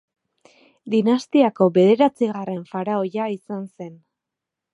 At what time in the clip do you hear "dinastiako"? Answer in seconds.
0.93-1.67